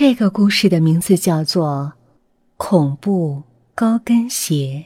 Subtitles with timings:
[0.00, 1.92] 这个故事的名字叫做
[2.56, 3.42] 《恐怖
[3.74, 4.84] 高跟鞋》。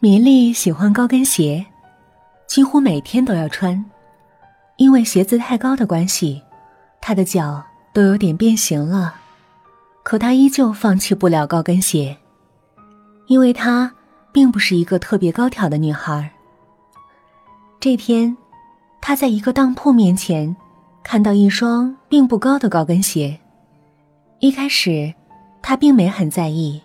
[0.00, 1.66] 米莉喜欢高跟鞋，
[2.46, 3.84] 几乎每天都要穿。
[4.78, 6.42] 因为鞋子太高的关系，
[7.02, 7.62] 她的脚
[7.92, 9.14] 都有点变形了。
[10.02, 12.16] 可她依旧放弃不了高跟鞋，
[13.26, 13.92] 因为她
[14.32, 16.30] 并不是一个特别高挑的女孩。
[17.78, 18.34] 这天，
[18.98, 20.56] 她在一个当铺面前
[21.08, 23.38] 看到一双并不高的高跟鞋。
[24.40, 25.14] 一开始，
[25.62, 26.82] 他并没很在意。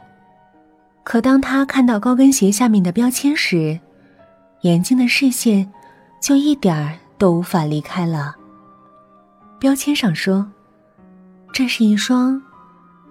[1.04, 3.80] 可当他看到高跟鞋下面的标签时，
[4.62, 5.74] 眼睛的视线
[6.22, 7.00] 就一点儿。
[7.18, 8.36] 都无法离开了。
[9.60, 10.52] 标签上说
[11.54, 12.42] ：“这是一双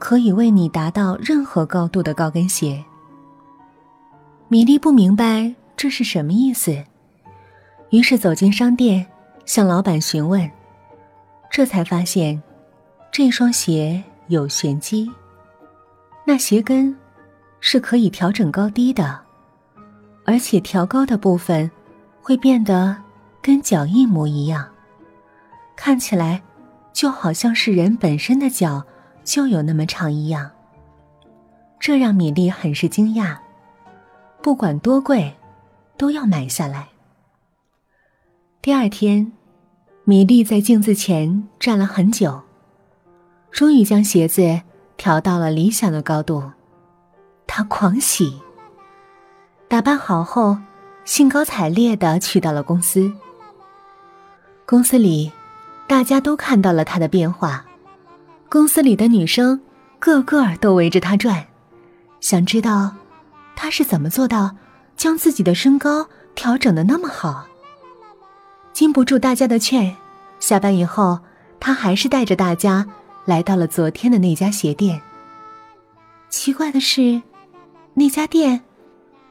[0.01, 2.85] 可以为你达到任何高度的高跟鞋。”
[4.51, 6.77] 米莉不明白这是什么意思，
[7.91, 9.07] 于是走进商店，
[9.47, 10.51] 向老板询问。
[11.51, 12.41] 这才发现，
[13.13, 15.11] 这双鞋有玄机。
[16.25, 16.97] 那鞋跟
[17.61, 19.21] 是可以调整高低的，
[20.25, 21.71] 而且调高的部分
[22.23, 22.97] 会变得。
[23.43, 24.69] 跟脚一模一样，
[25.75, 26.43] 看起来
[26.93, 28.85] 就好像是人本身的脚
[29.25, 30.51] 就有那么长一样。
[31.79, 33.39] 这让米莉很是惊讶，
[34.43, 35.35] 不管多贵，
[35.97, 36.89] 都要买下来。
[38.61, 39.33] 第二天，
[40.11, 42.41] 米莉在镜子前站了很久，
[43.53, 44.61] 终于将鞋子
[44.97, 46.51] 调到了理想的高度。
[47.47, 48.41] 她狂喜，
[49.69, 50.59] 打扮好后，
[51.05, 53.13] 兴高采烈的去到了公司。
[54.67, 55.31] 公司里，
[55.87, 57.65] 大家都看到了他的变化。
[58.49, 59.61] 公司里的女生
[60.01, 61.47] 个个都围着他转，
[62.19, 62.97] 想知道
[63.55, 64.57] 他是怎么做到
[64.97, 67.47] 将自己的身高调整的那么好。
[68.81, 69.95] 经不住大家的劝，
[70.39, 71.21] 下班以后，
[71.61, 72.87] 他还是带着大家
[73.27, 75.03] 来到了昨天的那家鞋店。
[76.31, 77.21] 奇怪的是，
[77.93, 78.63] 那家店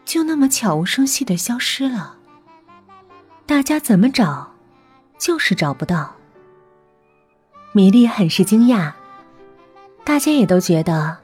[0.05, 2.15] 就那么悄无声息的消失了。
[3.47, 4.53] 大家怎么找？
[5.17, 6.13] 就是找不到。
[7.71, 8.93] 米莉很是惊讶，
[10.03, 11.17] 大家也都觉得，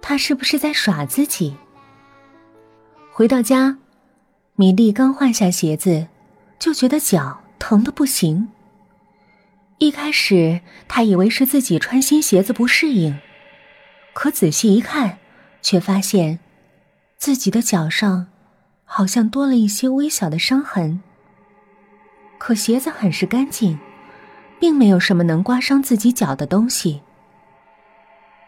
[0.00, 1.54] 他是不是在耍自己？
[3.12, 3.76] 回到家，
[4.54, 6.08] 米莉刚换下鞋子，
[6.58, 8.48] 就觉得脚疼的不行。
[9.78, 13.20] 一开始，他以为是自己穿新鞋子不适应，
[14.12, 15.18] 可仔细一看，
[15.62, 16.40] 却发现
[17.16, 18.26] 自己的脚上
[18.84, 21.00] 好像多了一些微小的伤痕。
[22.38, 23.78] 可鞋子很是干净，
[24.58, 27.02] 并没有什么能刮伤自己脚的东西。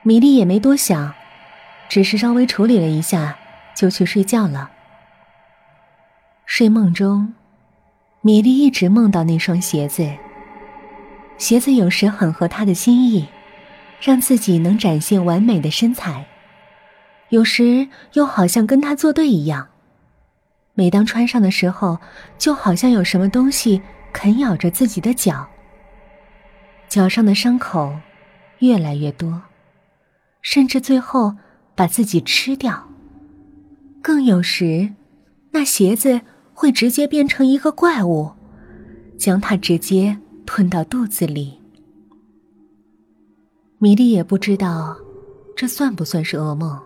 [0.03, 1.15] 米莉也没多想，
[1.89, 3.39] 只是稍微处理了一下，
[3.77, 4.71] 就去睡觉了。
[6.45, 7.35] 睡梦中，
[8.25, 10.09] 米莉一直梦到那双鞋子。
[11.39, 13.27] 鞋子有时很合她的心意，
[14.01, 16.25] 让自己能展现完美的身材；
[17.31, 19.67] 有时又好像跟她作对一样。
[20.75, 21.99] 每当穿上的时候，
[22.39, 25.49] 就好像有什么东西啃咬着自己的脚。
[26.89, 27.97] 脚上的伤口
[28.61, 29.43] 越来越多，
[30.43, 31.35] 甚至最后
[31.75, 32.89] 把自己吃掉。
[34.01, 34.93] 更有时，
[35.51, 36.21] 那鞋子
[36.55, 38.31] 会直接变成一个怪物，
[39.19, 41.61] 将它直接吞到肚子里。
[43.79, 44.97] 米莉也不知道
[45.57, 46.81] 这算不算是噩梦，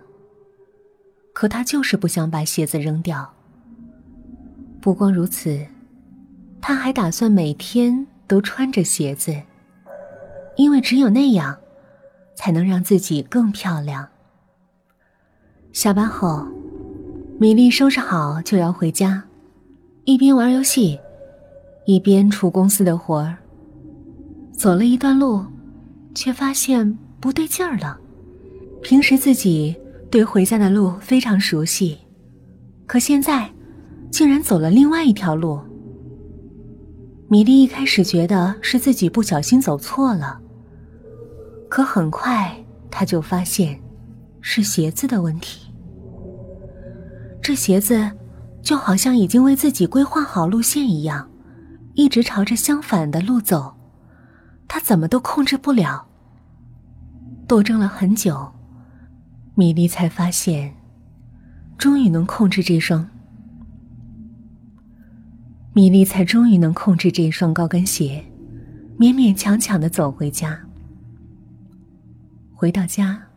[1.33, 3.35] 可她就是不想把鞋子扔掉。
[4.81, 5.67] 不光如此，
[6.61, 9.35] 他还打算每天都穿着鞋子，
[10.57, 11.59] 因为只有那样，
[12.35, 14.09] 才能让自己更漂亮。
[15.73, 16.47] 下班后，
[17.39, 19.25] 米莉收拾好就要回家，
[20.07, 20.99] 一边玩游戏，
[21.85, 23.37] 一边出公司的活儿。
[24.53, 25.45] 走了一段路，
[26.15, 27.99] 却发现不对劲儿了。
[28.81, 29.77] 平时自己
[30.09, 31.99] 对回家的路非常熟悉，
[32.87, 33.51] 可现在。
[34.09, 35.61] 竟然走了另外一条路。
[37.29, 40.41] 米莉一开始觉得是自己不小心走错了，
[41.69, 42.57] 可很快
[42.91, 43.79] 她就发现，
[44.41, 45.71] 是鞋子的问题。
[47.43, 48.11] 这鞋子
[48.67, 51.31] 就好像已经为自己规划好路线一样，
[51.95, 53.77] 一直朝着相反的路走，
[54.67, 56.09] 他怎么都控制不了。
[57.47, 58.53] 斗争了很久，
[59.55, 60.75] 米莉才发现，
[61.79, 63.09] 终于能控制这双。
[65.73, 68.25] 米莉才终于能控制这双高跟鞋，
[68.99, 70.59] 勉勉强强的走回家。
[72.53, 73.29] 回到家，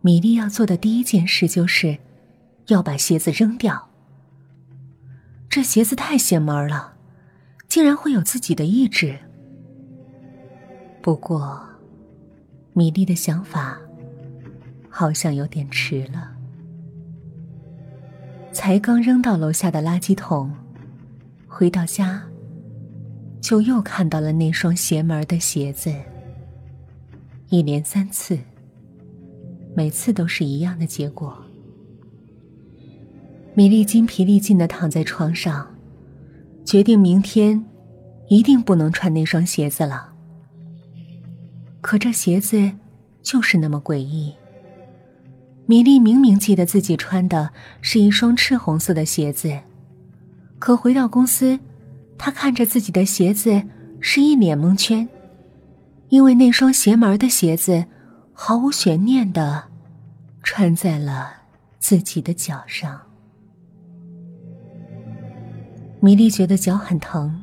[0.00, 1.96] 米莉要做的第一件事就是，
[2.66, 3.87] 要把鞋子扔掉。
[5.58, 6.92] 这鞋子太邪门了，
[7.66, 9.18] 竟然会有自己的意志。
[11.02, 11.60] 不过，
[12.74, 13.76] 米莉的想法
[14.88, 16.30] 好像有点迟了。
[18.52, 20.54] 才刚扔到楼下的垃圾桶，
[21.48, 22.22] 回到家，
[23.40, 25.92] 就又看到了那双邪门的鞋子。
[27.48, 28.38] 一连三次，
[29.74, 31.36] 每次都是一样的结果。
[33.58, 35.68] 米莉精疲力尽的躺在床上，
[36.64, 37.66] 决定明天
[38.28, 40.12] 一定不能穿那双鞋子了。
[41.80, 42.70] 可这鞋子
[43.20, 44.32] 就是那么诡异。
[45.66, 47.50] 米莉明明记得自己穿的
[47.80, 49.58] 是一双赤红色的鞋子，
[50.60, 51.58] 可回到公司，
[52.16, 53.60] 她看着自己的鞋子
[53.98, 55.08] 是一脸蒙圈，
[56.10, 57.86] 因为那双邪门的鞋子
[58.32, 59.64] 毫无悬念的
[60.44, 61.32] 穿在了
[61.80, 63.00] 自己的脚上。
[66.00, 67.42] 米莉觉得脚很疼，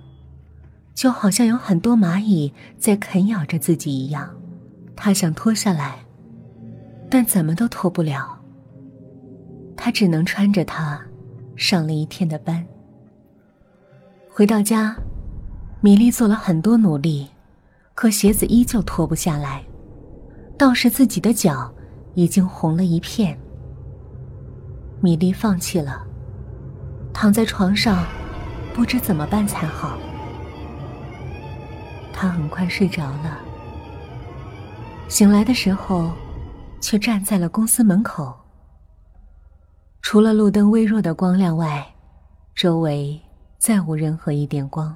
[0.94, 4.36] 就好像有很多蚂蚁在啃咬着自己一样，
[4.96, 6.00] 她想脱下来。
[7.07, 8.40] 但怎么都脱不了。
[9.78, 11.00] 他只能穿着它，
[11.56, 12.66] 上了一天的班。
[14.30, 14.96] 回到家，
[15.81, 17.28] 米莉做了很多努力，
[17.94, 19.63] 可鞋子依旧脱不下来，
[20.58, 21.72] 倒是自己的脚
[22.16, 23.38] 已经红了一片。
[25.01, 26.04] 米莉放弃了，
[27.13, 28.04] 躺在床上，
[28.75, 29.98] 不知怎么办才好。
[32.13, 33.39] 他很快睡着了。
[35.07, 36.12] 醒来的时候。
[36.81, 38.31] 却站在了公司门口。
[40.04, 41.83] 除了路灯微弱的光亮外，
[42.54, 43.19] 周围
[43.57, 44.95] 再无任何一点光，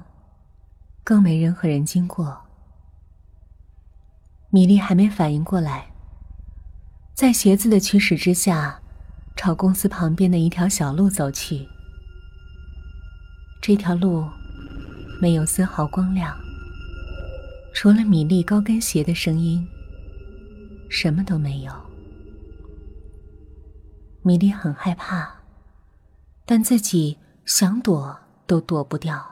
[1.02, 2.42] 更没任何人经过。
[4.50, 5.90] 米莉还没反应过来，
[7.12, 8.80] 在鞋子的驱使之下，
[9.34, 11.66] 朝公司旁边的一条小路走去。
[13.60, 14.26] 这条路
[15.20, 16.34] 没有丝毫光亮，
[17.74, 19.66] 除了米莉高跟鞋的声音。
[20.88, 21.72] 什么都没有。
[24.22, 25.30] 米莉很害怕，
[26.44, 29.24] 但自己想躲都躲不掉，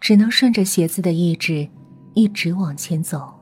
[0.00, 1.68] 只能顺着鞋子的意志
[2.14, 3.32] 一直往前走。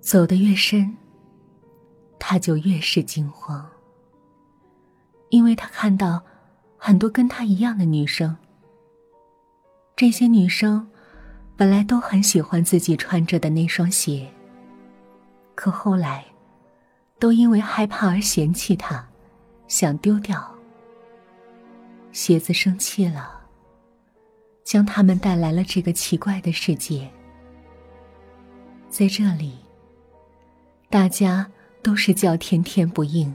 [0.00, 0.96] 走得越深，
[2.18, 3.68] 他就越是惊慌，
[5.28, 6.24] 因为他看到
[6.78, 8.34] 很多跟他一样的女生。
[9.96, 10.88] 这些女生
[11.56, 14.30] 本来都很喜欢自己穿着的那双鞋。
[15.56, 16.24] 可后来，
[17.18, 19.06] 都因为害怕而嫌弃他，
[19.66, 20.54] 想丢掉。
[22.12, 23.40] 鞋子生气了，
[24.62, 27.10] 将他们带来了这个奇怪的世界。
[28.88, 29.58] 在这里，
[30.88, 31.50] 大家
[31.82, 33.34] 都是叫天天不应，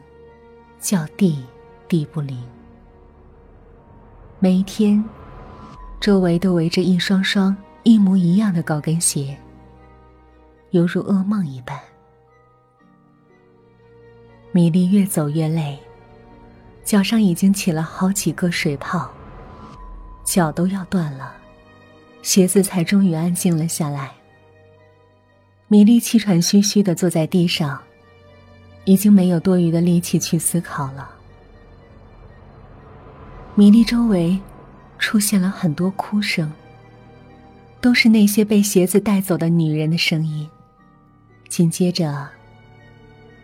[0.79, 1.45] 叫地
[1.89, 2.41] 地不灵。
[4.43, 5.01] 每一天，
[6.01, 9.37] 周围都围着一双双一模一样的高跟鞋，
[10.71, 11.79] 犹如噩梦一般。
[14.51, 15.79] 米莉越走越累，
[16.83, 19.09] 脚上已经起了好几个水泡，
[20.25, 21.33] 脚都要断了，
[22.21, 24.11] 鞋子才终于安静了下来。
[25.69, 27.81] 米莉气喘吁吁的坐在地上，
[28.83, 31.09] 已经没有多余的力气去思考了。
[33.55, 34.39] 米莉周围
[34.97, 36.51] 出现了很多哭声，
[37.79, 40.49] 都是那些被鞋子带走的女人的声音，
[41.49, 42.27] 紧接着。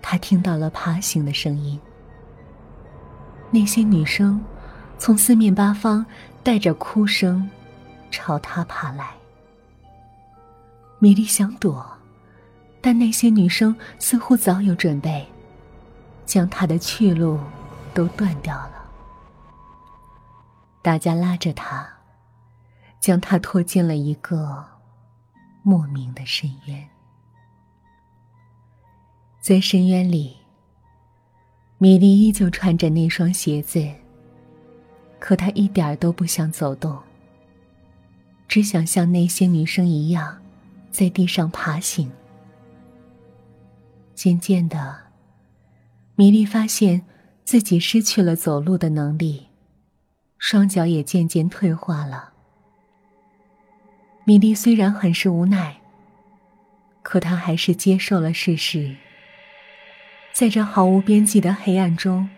[0.01, 1.79] 他听到了爬行的声音，
[3.51, 4.43] 那些女生
[4.97, 6.03] 从四面八方
[6.41, 7.47] 带着哭声
[8.09, 9.11] 朝他爬来。
[10.97, 11.85] 米莉想躲，
[12.81, 15.23] 但那些女生似乎早有准备，
[16.25, 17.39] 将他的去路
[17.93, 18.88] 都断掉了。
[20.89, 21.87] 大家拉着他，
[22.99, 24.65] 将他拖进了一个
[25.61, 26.89] 莫名的深渊。
[29.39, 30.35] 在深渊里，
[31.77, 33.87] 米莉依旧穿着那双鞋子。
[35.19, 36.97] 可她一点都不想走动，
[38.47, 40.41] 只想像那些女生一样，
[40.89, 42.11] 在地上爬行。
[44.15, 44.97] 渐渐的，
[46.15, 47.05] 米莉发现
[47.45, 49.48] 自己失去了走路的能力，
[50.39, 52.33] 双脚也渐渐退化了。
[54.23, 55.81] 米莉虽然很是无奈，
[57.03, 58.95] 可她还是接受了事实。
[60.31, 62.29] 在这毫无边际的黑暗中，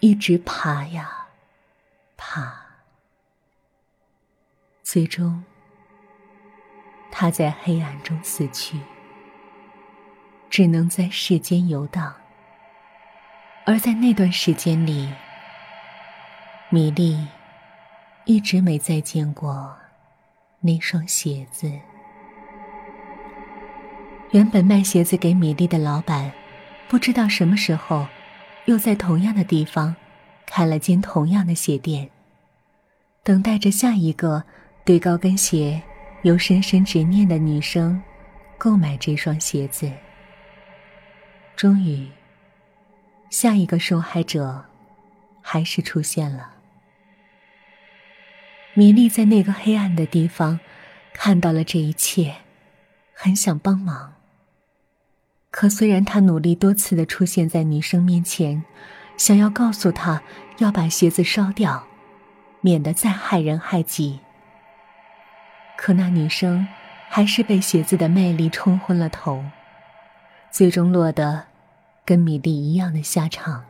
[0.00, 1.28] 一直爬呀，
[2.16, 2.54] 爬。
[4.82, 5.44] 最终，
[7.12, 8.78] 他在黑暗中死去，
[10.50, 12.12] 只能在世间游荡。
[13.64, 15.08] 而在那段时间里，
[16.72, 17.26] 米莉
[18.26, 19.76] 一直没再见过
[20.60, 21.68] 那双鞋子。
[24.30, 26.30] 原本卖鞋子给米粒的老板，
[26.88, 28.06] 不知道什么时候，
[28.66, 29.96] 又在同样的地方
[30.46, 32.08] 开了间同样的鞋店，
[33.24, 34.44] 等待着下一个
[34.84, 35.82] 对高跟鞋
[36.22, 38.00] 有深深执念的女生
[38.56, 39.90] 购买这双鞋子。
[41.56, 42.08] 终于，
[43.28, 44.64] 下一个受害者
[45.42, 46.49] 还是出现了。
[48.74, 50.60] 米莉在那个黑暗的地方
[51.12, 52.36] 看到了这一切，
[53.14, 54.14] 很想帮忙。
[55.50, 58.64] 可虽然他努力多次的出现在女生面前，
[59.16, 60.22] 想要告诉她
[60.58, 61.84] 要把鞋子烧掉，
[62.60, 64.20] 免得再害人害己，
[65.76, 66.68] 可那女生
[67.08, 69.44] 还是被鞋子的魅力冲昏了头，
[70.52, 71.46] 最终落得
[72.04, 73.64] 跟米莉一样的下场。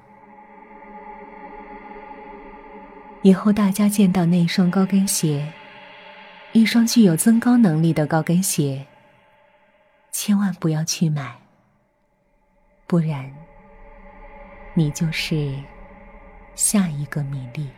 [3.23, 5.47] 以后大家见到那双高跟鞋，
[6.53, 8.87] 一双具有增高能力的高跟鞋，
[10.11, 11.37] 千万不要去买，
[12.87, 13.31] 不然，
[14.73, 15.55] 你就是
[16.55, 17.69] 下一个米粒。